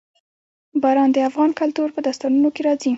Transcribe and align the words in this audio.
باران 0.81 1.09
د 1.13 1.17
افغان 1.29 1.51
کلتور 1.61 1.87
په 1.95 1.99
داستانونو 2.05 2.49
کې 2.55 2.61
راځي. 2.67 2.89